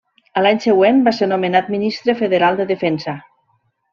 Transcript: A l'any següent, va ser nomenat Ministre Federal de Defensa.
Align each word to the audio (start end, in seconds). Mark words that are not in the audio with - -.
A 0.39 0.43
l'any 0.45 0.61
següent, 0.63 1.01
va 1.09 1.13
ser 1.17 1.27
nomenat 1.33 1.69
Ministre 1.75 2.17
Federal 2.23 2.59
de 2.61 2.69
Defensa. 2.75 3.17